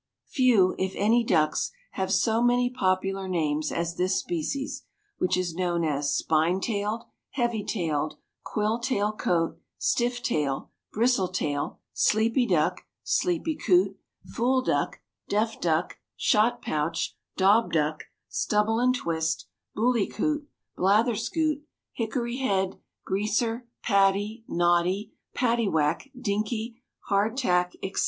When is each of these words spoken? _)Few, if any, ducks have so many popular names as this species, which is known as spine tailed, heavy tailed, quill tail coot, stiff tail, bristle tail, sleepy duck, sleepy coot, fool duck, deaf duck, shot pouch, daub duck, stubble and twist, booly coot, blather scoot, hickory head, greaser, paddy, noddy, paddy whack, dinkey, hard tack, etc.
_)Few, 0.31 0.73
if 0.79 0.95
any, 0.95 1.23
ducks 1.23 1.69
have 1.91 2.11
so 2.11 2.41
many 2.41 2.71
popular 2.71 3.27
names 3.27 3.71
as 3.71 3.97
this 3.97 4.17
species, 4.17 4.81
which 5.19 5.37
is 5.37 5.53
known 5.53 5.83
as 5.83 6.15
spine 6.15 6.59
tailed, 6.59 7.03
heavy 7.33 7.63
tailed, 7.63 8.15
quill 8.43 8.79
tail 8.79 9.11
coot, 9.11 9.59
stiff 9.77 10.23
tail, 10.23 10.71
bristle 10.91 11.27
tail, 11.27 11.77
sleepy 11.93 12.47
duck, 12.47 12.81
sleepy 13.03 13.55
coot, 13.55 13.95
fool 14.25 14.63
duck, 14.63 15.01
deaf 15.29 15.59
duck, 15.61 15.99
shot 16.17 16.63
pouch, 16.63 17.15
daub 17.37 17.71
duck, 17.71 18.05
stubble 18.27 18.79
and 18.79 18.95
twist, 18.95 19.45
booly 19.77 20.07
coot, 20.11 20.49
blather 20.75 21.15
scoot, 21.15 21.61
hickory 21.93 22.37
head, 22.37 22.79
greaser, 23.05 23.67
paddy, 23.83 24.43
noddy, 24.47 25.13
paddy 25.35 25.67
whack, 25.67 26.09
dinkey, 26.19 26.81
hard 27.01 27.37
tack, 27.37 27.73
etc. 27.83 27.99